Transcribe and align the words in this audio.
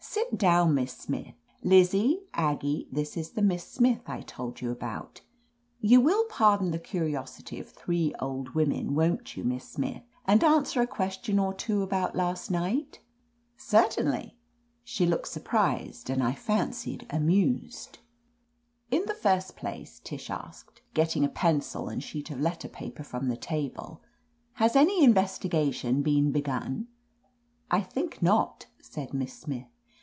"Sit 0.00 0.38
down. 0.38 0.74
Miss 0.74 0.94
Smith. 0.96 1.34
Liz 1.62 1.90
zie, 1.90 2.20
Aggie, 2.34 2.88
this 2.90 3.16
is 3.16 3.32
the 3.32 3.42
Miss 3.42 3.62
Smith 3.64 4.00
I 4.06 4.22
told 4.22 4.60
you 4.60 4.70
about. 4.72 5.20
You 5.80 6.00
will 6.00 6.24
pardon 6.24 6.70
the 6.70 6.78
curiosity 6.78 7.60
of 7.60 7.68
,three 7.68 8.14
old 8.18 8.54
women, 8.54 8.94
won't 8.94 9.36
you. 9.36 9.44
Miss 9.44 9.68
Smith, 9.68 10.02
and 10.24 10.42
an 10.42 10.62
swer 10.64 10.82
a 10.82 10.86
question 10.88 11.38
or 11.38 11.52
two 11.54 11.82
about 11.82 12.16
last 12.16 12.50
night?" 12.50 13.00
"Certainly." 13.56 14.36
She 14.82 15.06
looked 15.06 15.28
surprised, 15.28 16.10
and 16.10 16.22
I 16.22 16.32
fancied 16.32 17.06
amused. 17.10 17.98
"In 18.90 19.04
the 19.06 19.14
first 19.14 19.56
place," 19.56 20.00
Tish 20.02 20.30
asked, 20.30 20.80
getting 20.94 21.24
a 21.24 21.28
pencil 21.28 21.88
and 21.88 22.02
sheet 22.02 22.30
of 22.30 22.40
letter 22.40 22.68
paper 22.68 23.04
from 23.04 23.28
the 23.28 23.36
table, 23.36 24.02
"has 24.54 24.74
any 24.74 25.04
investigation 25.04 26.02
been 26.02 26.32
begun?" 26.32 26.88
"I 27.70 27.82
think 27.82 28.20
not," 28.22 28.66
said 28.80 29.12
Miss 29.14 29.34
Smith. 29.34 29.68